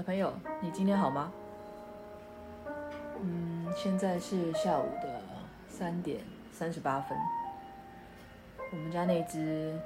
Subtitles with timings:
[0.00, 0.32] 的朋友，
[0.62, 1.30] 你今天好吗？
[3.20, 5.20] 嗯，现在是下午的
[5.68, 7.18] 三点三十八分。
[8.72, 9.78] 我们家那只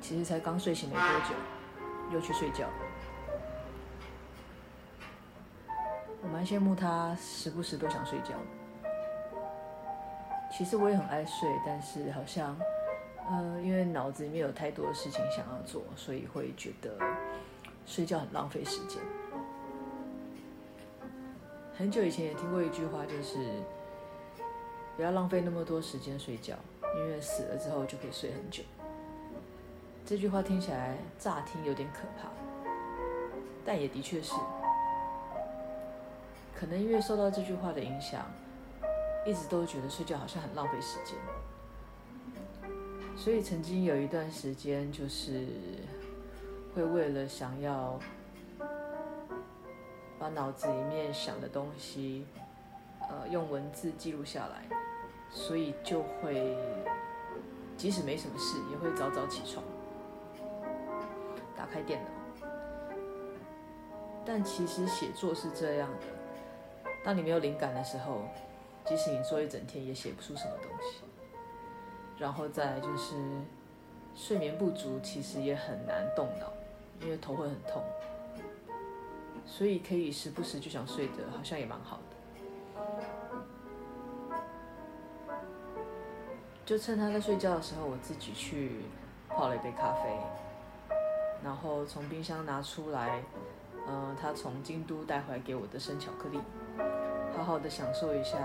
[0.00, 1.34] 其实才刚睡醒没多久，
[2.12, 2.66] 又去睡觉。
[6.20, 8.34] 我蛮羡慕他，时不时都想睡觉。
[10.50, 12.56] 其实我也很爱睡，但是好像，
[13.30, 16.98] 呃，因为脑子里面有太多的事情想要做，所以会觉得
[17.88, 19.00] 睡觉很浪费时间。
[21.74, 23.38] 很久以前也听过一句话，就是
[24.94, 26.54] 不要浪费那么多时间睡觉，
[26.96, 28.62] 因为死了之后就可以睡很久。
[30.04, 32.28] 这句话听起来乍听有点可怕，
[33.64, 34.34] 但也的确是。
[36.54, 38.26] 可能因为受到这句话的影响，
[39.24, 41.16] 一直都觉得睡觉好像很浪费时间，
[43.16, 45.46] 所以曾经有一段时间，就是
[46.74, 47.98] 会为了想要
[50.18, 52.26] 把脑子里面想的东西，
[53.08, 54.62] 呃，用文字记录下来，
[55.30, 56.56] 所以就会
[57.76, 59.64] 即使没什么事，也会早早起床，
[61.56, 62.10] 打开电脑。
[64.24, 66.06] 但其实写作是这样的。
[67.02, 68.22] 当你没有灵感的时候，
[68.84, 71.02] 即使你做一整天也写不出什么东西。
[72.18, 73.14] 然后再来就是
[74.18, 76.52] 睡眠不足，其实也很难动脑，
[77.00, 77.80] 因为头会很痛。
[79.46, 82.82] 所以可以时不时就想睡的，好像也蛮好的。
[86.66, 88.82] 就趁他在睡觉的时候，我自己去
[89.28, 90.10] 泡了一杯咖啡，
[91.44, 93.22] 然后从冰箱拿出来，
[93.86, 96.40] 嗯、呃，他从京都带回来给我的生巧克力。
[97.36, 98.36] 好好的享受一下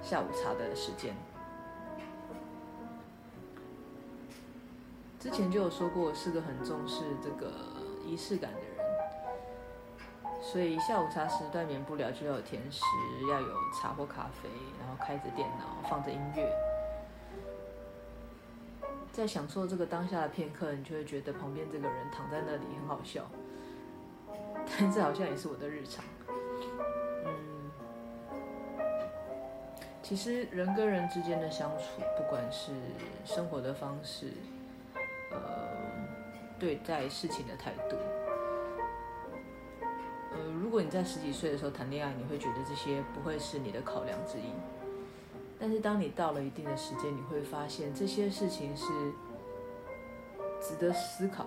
[0.00, 1.14] 下午茶的时间。
[5.26, 7.52] 之前就有说过，我是个很重视这个
[8.06, 8.78] 仪式感的人，
[10.40, 12.80] 所以下午茶时段免不了就要有甜食，
[13.28, 16.48] 要有茶或咖啡，然后开着电脑，放着音乐，
[19.10, 23.28] 在享受这个当下的片刻，你就会觉得旁边这个人躺在那里很好笑，
[24.78, 26.04] 但这好像也是我的日常。
[30.04, 32.70] 其实人跟人之间的相处，不管是
[33.24, 34.32] 生活的方式，
[35.30, 35.38] 呃，
[36.58, 37.96] 对待事情的态度，
[40.32, 44.50] 呃，如果你在十几岁的时候谈恋爱，你会觉得这些不会是你的考量之一。
[45.58, 48.86] 但是当你到了一定的时间，你会发现这些事情是
[50.60, 51.46] 值得思考，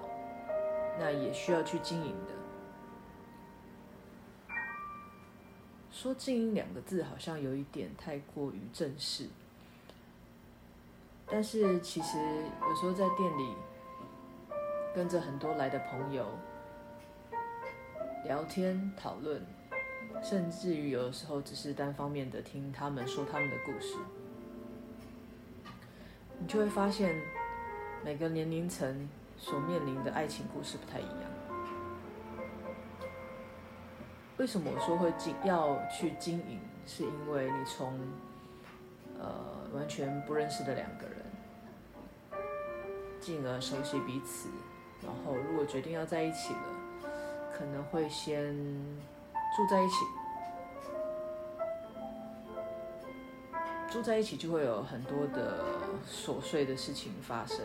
[0.99, 2.33] 那也需要去经营的。
[5.91, 9.27] 说经营两个字好像有一点太过于正式，
[11.31, 12.17] 但是其实
[12.61, 13.53] 有时候在店里
[14.95, 16.25] 跟着很多来的朋友
[18.25, 19.41] 聊天讨论，
[20.23, 23.95] 甚至于有的时候只是单方面的听他们说他们的故事，
[26.39, 27.15] 你就会发现
[28.03, 29.07] 每个年龄层
[29.37, 31.31] 所面临的爱情故事不太一样。
[34.37, 36.59] 为什么我说会经要去经营？
[36.85, 37.99] 是因为你从
[39.19, 39.29] 呃
[39.73, 41.18] 完全不认识的两个人，
[43.19, 44.49] 进而熟悉彼此，
[45.03, 47.09] 然后如果决定要在一起了，
[47.53, 48.55] 可能会先
[49.55, 49.95] 住在一起，
[53.91, 55.65] 住在一起就会有很多的
[56.07, 57.59] 琐碎的事情发生，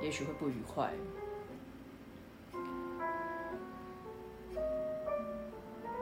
[0.00, 0.92] 也许会不愉快。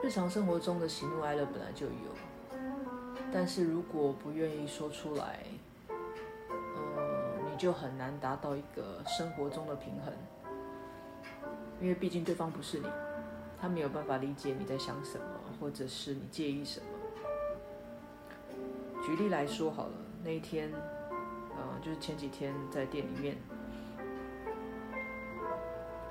[0.01, 1.93] 日常生活中的喜怒哀乐本来就有，
[3.31, 5.43] 但是如果不愿意说出来，
[7.59, 10.13] 就很难达到一个生活中的平衡，
[11.81, 12.87] 因为毕竟对方不是你，
[13.59, 15.25] 他没有办法理解你在想什么，
[15.59, 16.85] 或者是你介意什么。
[19.03, 20.71] 举例来说好了，那一天，
[21.51, 23.35] 呃，就是前几天在店里面，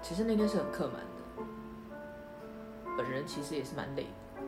[0.03, 1.09] 其实那天是很客满的。
[2.95, 4.43] 本人其实也是蛮累的，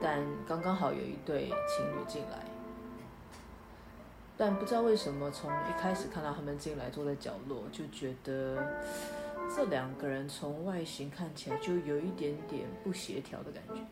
[0.00, 2.46] 但刚刚好有一对情侣进来，
[4.38, 8.64] 但不知道为什么，从一开始看到他们进来坐在角落，就觉得
[9.54, 13.82] 这两个人从外形看起来就有一点点不协调的感觉。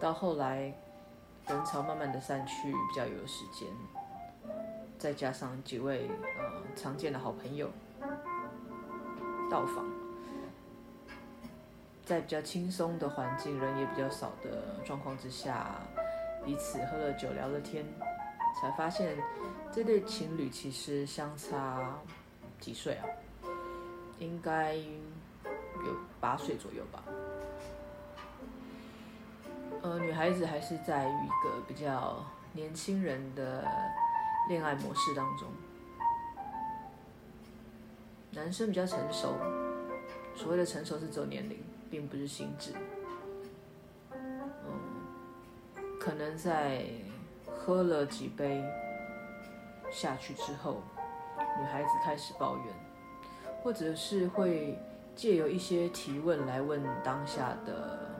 [0.00, 0.74] 到后来
[1.46, 3.68] 人潮慢慢的散去，比较有时间，
[4.98, 7.70] 再加上几位呃常见的好朋友
[9.48, 9.86] 到访。
[12.04, 14.50] 在比较轻松的环境，人也比较少的
[14.84, 15.80] 状况之下，
[16.44, 17.84] 彼此喝了酒聊了天，
[18.60, 19.16] 才发现
[19.72, 21.98] 这对情侣其实相差
[22.60, 23.06] 几岁啊？
[24.18, 27.02] 应该有八岁左右吧。
[29.82, 33.66] 呃，女孩子还是在一个比较年轻人的
[34.48, 35.48] 恋爱模式当中，
[38.30, 39.34] 男生比较成熟。
[40.36, 41.58] 所谓的成熟是走年龄，
[41.90, 42.72] 并不是心智。
[44.12, 44.48] 嗯，
[45.98, 46.84] 可能在
[47.64, 48.60] 喝了几杯
[49.88, 50.82] 下去之后，
[51.60, 52.66] 女孩子开始抱怨，
[53.62, 54.76] 或者是会
[55.14, 58.10] 借由一些提问来问当下的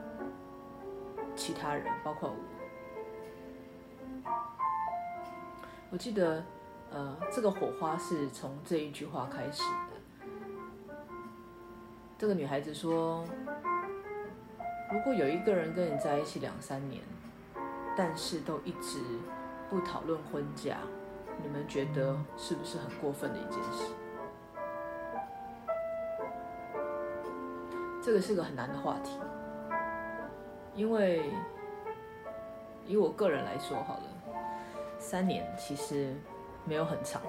[1.35, 2.35] 其他人，包括我。
[5.91, 6.41] 我记得，
[6.91, 10.25] 呃，这个火花是从这一句话开始的。
[12.17, 13.25] 这个女孩子说
[14.89, 17.03] ：“如果有一个人跟你在一起两三年，
[17.95, 18.99] 但是都一直
[19.69, 20.77] 不讨论婚嫁，
[21.41, 23.93] 你们觉得是不是很过分的一件事？”
[28.03, 29.17] 这个是个很难的话题，
[30.75, 31.31] 因为
[32.85, 34.03] 以我个人来说，好了。
[34.99, 36.15] 三年其实
[36.63, 37.21] 没有很长，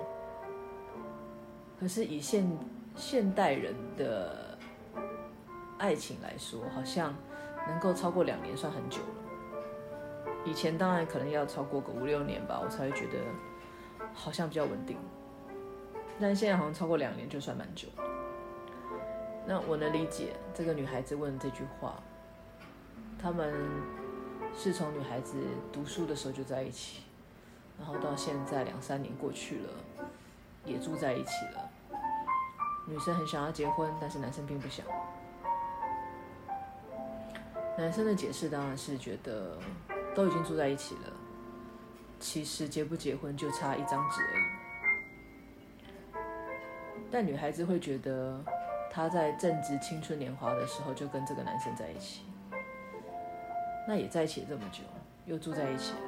[1.80, 2.46] 可是以现
[2.94, 4.56] 现代人的
[5.76, 7.12] 爱情来说，好像
[7.66, 9.23] 能够超过两年算很久了。
[10.44, 13.18] 以前当然可能要超过个五六年吧，我才会觉得
[14.12, 14.96] 好像比较稳定。
[16.20, 17.88] 但现在好像超过两年就算蛮久。
[19.46, 22.02] 那我能理解这个女孩子问这句话，
[23.18, 23.52] 他们
[24.56, 25.36] 是从女孩子
[25.72, 27.02] 读书的时候就在一起。
[27.76, 29.70] 然后到现在两三年过去了，
[30.64, 31.68] 也住在一起了。
[32.86, 34.86] 女生很想要结婚，但是男生并不想。
[37.76, 39.58] 男生的解释当然是觉得
[40.14, 41.12] 都已经住在一起了，
[42.20, 44.44] 其实结不结婚就差一张纸而已。
[47.10, 48.42] 但女孩子会觉得
[48.90, 52.22] 她在正值青春年华的时候就跟这个男生在一起，
[53.86, 54.82] 那也在一起了这么久，
[55.26, 55.98] 又住在一起了。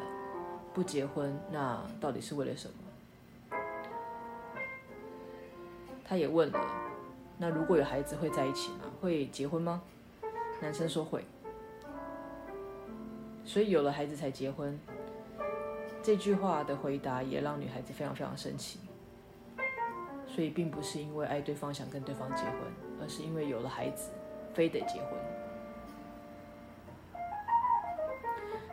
[0.73, 2.75] 不结婚，那到底是为了什么？
[6.05, 6.61] 她也问了，
[7.39, 8.85] 那如果有孩子会在一起吗？
[9.01, 9.83] 会结婚吗？
[10.61, 11.25] 男生说会，
[13.47, 14.79] 所以有了孩子才结婚。
[16.03, 18.81] 这句话的回答也让女孩子非常非常生气。
[20.27, 22.61] 所以并不是因为爱对方想跟对方结婚，
[23.01, 24.11] 而是因为有了孩子，
[24.53, 25.13] 非得结婚。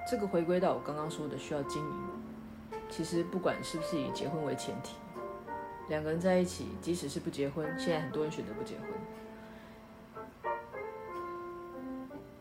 [0.10, 2.04] 这个回归到我刚刚说的需要经营。
[2.90, 4.96] 其实不管是不是以结婚为前提，
[5.88, 10.52] 两个人在一起，即使是不结婚，现在很多人选择不结婚，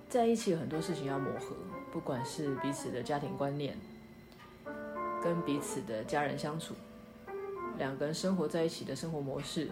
[0.08, 1.54] 在一起很多事情要磨合，
[1.92, 3.76] 不管是彼此的家庭观念，
[5.22, 6.74] 跟彼此的家人相处，
[7.76, 9.68] 两个人生活在一起的生活模式，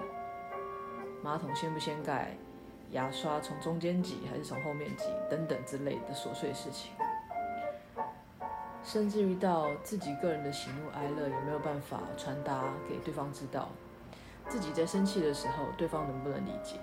[1.24, 2.36] 马桶掀不掀盖，
[2.90, 6.92] 牙刷从中间挤还是从后面挤，等等之类的琐碎事情。
[8.84, 13.70] 甚至于到自己个人的喜怒哀乐有没有办法传达给对方知道？
[14.46, 16.76] 自己在生气的时候，对方能不能理解？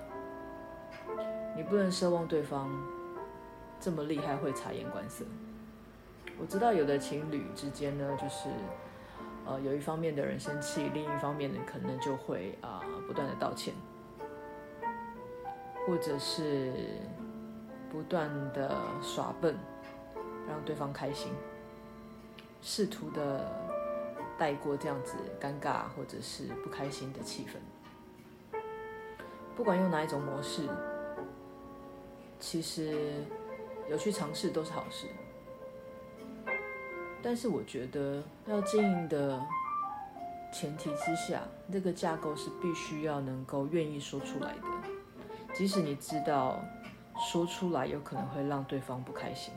[1.55, 2.71] 你不能奢望对方
[3.79, 5.25] 这么厉害会察言观色。
[6.39, 8.49] 我知道有的情侣之间呢，就是
[9.45, 13.73] 呃有一方面的人生气，另一方面的可能就会啊、不断的道歉，
[15.85, 16.73] 或者是
[17.89, 19.55] 不断的耍笨，
[20.47, 21.31] 让对方开心。
[22.61, 23.51] 试图的
[24.37, 28.59] 带过这样子尴尬或者是不开心的气氛，
[29.55, 30.67] 不管用哪一种模式，
[32.39, 33.23] 其实
[33.89, 35.07] 有去尝试都是好事。
[37.21, 39.41] 但是我觉得要经营的
[40.53, 41.41] 前提之下，
[41.71, 44.67] 这个架构是必须要能够愿意说出来的，
[45.53, 46.59] 即使你知道
[47.17, 49.53] 说出来有可能会让对方不开心。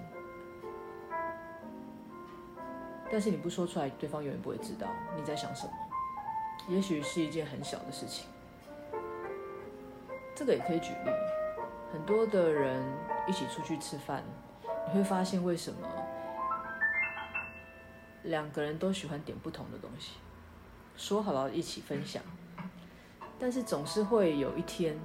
[3.12, 5.72] 但是你不说出来，对方永远不会知道你在想什么。
[6.68, 8.26] 也许是一件很小的事情，
[10.34, 11.10] 这个也可以举例。
[11.92, 12.80] 很多的人
[13.30, 14.24] 一起出去吃饭，
[14.88, 15.88] 你会发现为什么
[18.24, 20.14] 两个人都喜欢点不同的东西。
[20.96, 22.20] 说好了一起分享，
[23.38, 24.98] 但是总是会有一天，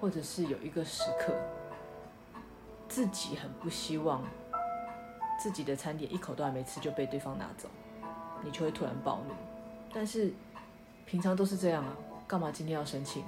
[0.00, 1.32] 或者是有一个时刻，
[2.88, 4.24] 自己很不希望。
[5.40, 7.68] 自己的餐点一口都还没吃就被对方拿走，
[8.42, 9.34] 你就会突然暴怒。
[9.94, 10.32] 但是
[11.06, 13.26] 平常都是这样啊，干嘛今天要生气呢？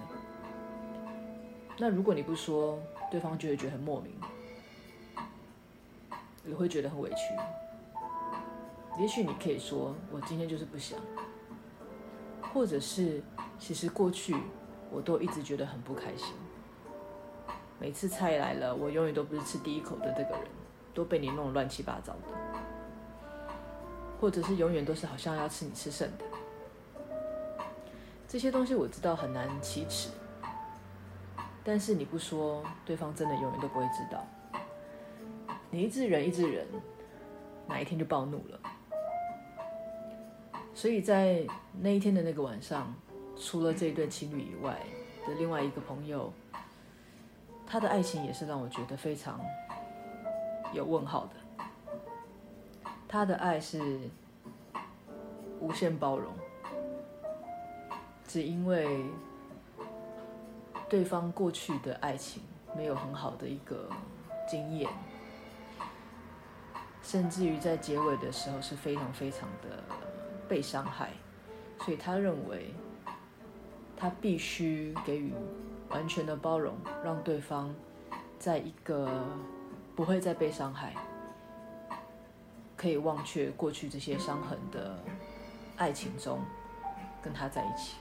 [1.78, 2.76] 那如果你不说，
[3.10, 4.12] 对方就会觉得很莫名，
[6.46, 7.16] 也会觉得很委屈。
[9.00, 10.98] 也许你可以说，我今天就是不想，
[12.52, 13.22] 或者是
[13.58, 14.36] 其实过去
[14.90, 16.34] 我都一直觉得很不开心。
[17.78, 20.48] 每次菜来了，我永远都不是吃第一口的这个人，
[20.92, 22.20] 都被你弄得乱七八糟的，
[24.20, 26.24] 或者是永远都是好像要吃你吃剩的。
[28.28, 30.10] 这些东西我知道很难启齿，
[31.62, 34.26] 但是你不说，对方真的永远都不会知道。
[35.70, 36.66] 你一直忍，一直忍，
[37.68, 38.60] 哪一天就暴怒了。
[40.74, 41.46] 所以在
[41.80, 42.94] 那一天的那个晚上，
[43.36, 44.76] 除了这一对情侣以外
[45.26, 46.32] 的另外一个朋友，
[47.66, 49.38] 他的爱情也是让我觉得非常
[50.72, 51.64] 有问号的。
[53.06, 54.08] 他的爱是
[55.60, 56.32] 无限包容，
[58.26, 59.04] 只因为
[60.90, 62.42] 对方过去的爱情
[62.76, 63.88] 没有很好的一个
[64.46, 64.90] 经验。
[67.02, 69.82] 甚至于在结尾的时候是非常非常的
[70.48, 71.10] 被伤害，
[71.80, 72.74] 所以他认为
[73.96, 75.32] 他必须给予
[75.88, 77.74] 完全的包容，让对方
[78.38, 79.08] 在一个
[79.96, 80.94] 不会再被伤害、
[82.76, 84.96] 可以忘却过去这些伤痕的
[85.76, 86.40] 爱情中
[87.22, 87.96] 跟他在一起。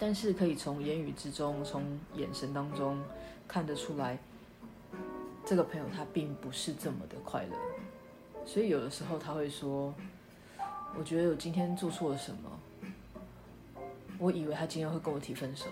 [0.00, 2.98] 但是可以从言语之中、从眼神当中
[3.46, 4.18] 看得出来。
[5.44, 7.56] 这个朋友他并不是这么的快乐，
[8.46, 9.92] 所以有的时候他会说
[10.96, 12.40] ：“我觉得我今天做错了什么？
[14.18, 15.66] 我以为他今天会跟我提分手。”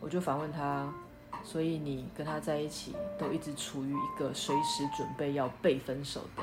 [0.00, 0.92] 我就反问他
[1.42, 6.42] ：“所以你跟他在一起都一直处于一个随时准备要被分手的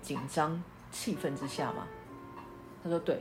[0.00, 1.86] 紧张气氛之下吗？”
[2.88, 3.20] 他说：“对。”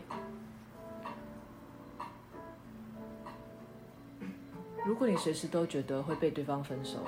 [4.85, 6.99] 如果你随时都觉得会被对方分手，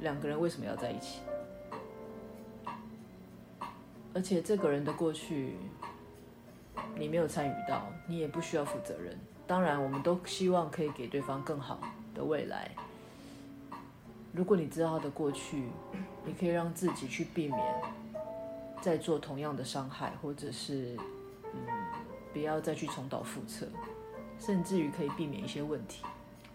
[0.00, 1.20] 两个人为什么要在一起？
[4.14, 5.56] 而且这个人的过去
[6.96, 9.18] 你没有参与到，你也不需要负责任。
[9.46, 11.80] 当然，我们都希望可以给对方更好
[12.14, 12.70] 的未来。
[14.32, 15.64] 如果你知道他的过去，
[16.24, 17.58] 你可以让自己去避免
[18.80, 20.96] 再做同样的伤害，或者是
[21.52, 21.66] 嗯，
[22.32, 23.66] 不要再去重蹈覆辙，
[24.38, 26.04] 甚至于可以避免一些问题。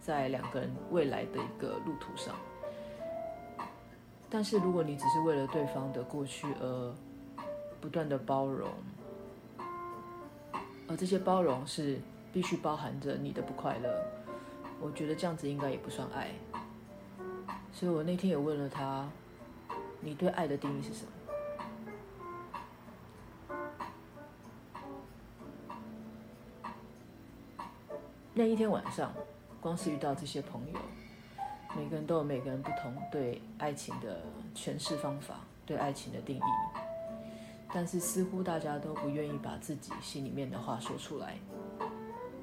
[0.01, 2.35] 在两个人未来的一个路途上，
[4.29, 6.93] 但是如果你只是为了对方的过去而
[7.79, 8.69] 不断的包容，
[10.89, 11.99] 而这些包容是
[12.33, 14.03] 必须包含着你的不快乐，
[14.81, 16.31] 我觉得这样子应该也不算爱。
[17.71, 19.07] 所以我那天也问了他，
[20.01, 21.11] 你对爱的定义是什么？
[28.33, 29.11] 那一天晚上。
[29.61, 30.79] 光是遇到这些朋友，
[31.73, 34.21] 每个人都有每个人不同对爱情的
[34.53, 35.35] 诠释方法，
[35.65, 36.41] 对爱情的定义。
[37.73, 41.37] 但是似乎大家都不愿意把自己心里面的话说出来。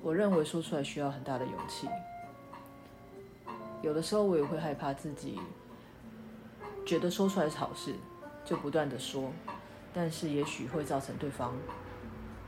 [0.02, 1.86] 我认为说出来需要很大的勇气。
[3.82, 5.38] 有的时候我也会害怕自己
[6.86, 7.94] 觉得说出来是好事，
[8.46, 9.30] 就不断的说，
[9.92, 11.52] 但是也许会造成对方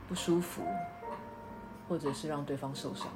[0.09, 0.63] 不舒服，
[1.87, 3.07] 或者是让对方受伤。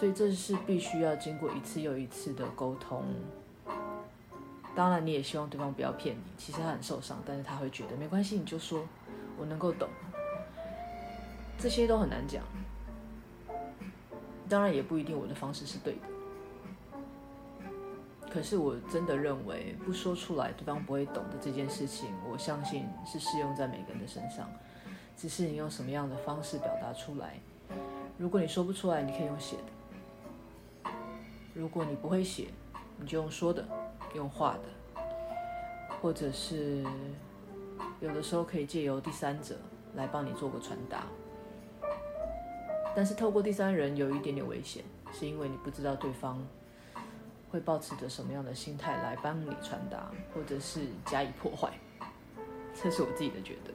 [0.00, 3.04] 所以这是必须要经过一次又一次的沟通。
[4.74, 6.22] 当然，你也希望对方不要骗你。
[6.38, 8.82] 其实他很受伤，但是他会觉得没关系，你就说，
[9.38, 9.90] 我能够懂。
[11.58, 12.42] 这些都很难讲。
[14.48, 16.00] 当然，也不一定我的方式是对的。
[18.30, 24.50] 可是我真的认为，不说出来对方不会懂的这件事情，我相信是适用在每个人的身上。
[25.14, 27.38] 只是你用什么样的方式表达出来。
[28.16, 29.64] 如果你说不出来，你可以用写的。
[31.54, 32.48] 如果你不会写，
[32.98, 33.66] 你就用说的，
[34.14, 35.02] 用画的，
[36.00, 36.84] 或者是
[38.00, 39.56] 有的时候可以借由第三者
[39.94, 41.04] 来帮你做个传达。
[42.94, 46.44] 但是透过第三人有一点点危险，是因为你不知道对方
[47.50, 51.72] 会抱持着什么样的心态来帮你传达，或者是加以破坏。
[52.74, 53.72] 这是我自己的觉得。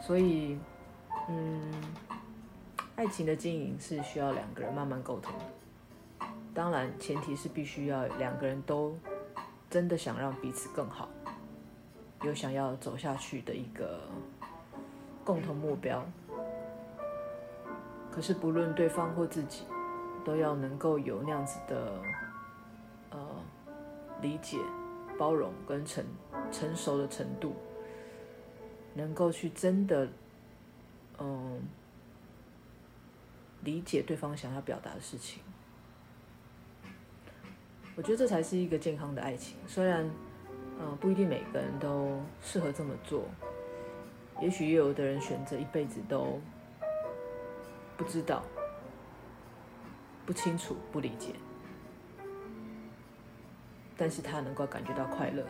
[0.00, 0.58] 所以，
[1.28, 1.72] 嗯，
[2.96, 5.44] 爱情的经营是需要两个人慢慢沟通的。
[6.54, 8.96] 当然，前提是必须要两个人都
[9.68, 11.08] 真的想让彼此更好，
[12.22, 14.00] 有想要走下去的一个
[15.24, 16.06] 共同目标。
[18.12, 19.64] 可是，不论对方或自己，
[20.24, 22.00] 都要能够有那样子的
[23.10, 23.18] 呃
[24.22, 24.58] 理解、
[25.18, 26.04] 包容跟成
[26.52, 27.56] 成熟的程度，
[28.94, 30.08] 能够去真的
[31.18, 31.60] 嗯、
[33.64, 35.42] 理解对方想要表达的事情。
[37.96, 40.04] 我觉得这才是一个健康的爱情，虽然，
[40.80, 43.24] 嗯、不一定每个人都适合这么做，
[44.40, 46.40] 也许也有的人选择一辈子都
[47.96, 48.42] 不知道、
[50.26, 51.34] 不清楚、不理解，
[53.96, 55.44] 但是他能够感觉到快乐，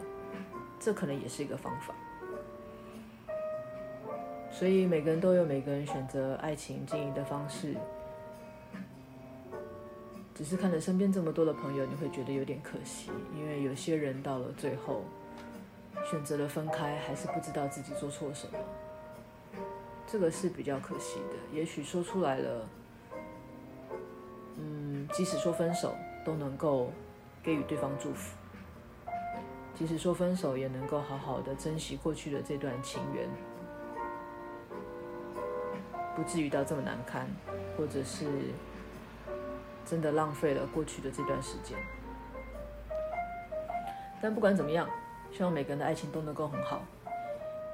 [0.79, 1.95] 这可能也是一个方法。
[4.51, 7.75] 所以每个人都有每个人选择爱情经营的方式，
[10.35, 15.05] 只是看着身边这么多的朋友，你会觉得有点可惜，因为有些人到了最后
[16.11, 18.59] 选择了分开，还是不知道自己做错什么，
[20.09, 21.57] 这个是比较可惜的。
[21.57, 22.69] 也许说出来了，
[24.59, 26.91] 嗯，即使说分手都能够
[27.41, 28.37] 给予对方祝福，
[29.75, 33.29] 即使说分手也能够好好的珍惜过去的这段情缘。
[36.17, 37.29] 不至于到这么难堪，
[37.77, 38.27] 或者是
[39.85, 41.77] 真的浪费了过去的这段时间。
[44.23, 44.89] 但不管怎么样，
[45.31, 46.81] 希望每个人的爱情都能够很好，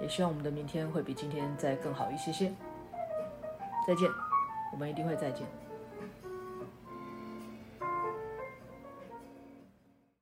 [0.01, 2.53] 也希望我们的明天会比今天再更好一些些。
[3.87, 4.11] 再见，
[4.73, 5.47] 我们一定会再见。